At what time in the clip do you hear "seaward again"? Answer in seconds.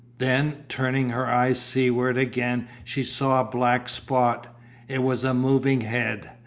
1.61-2.67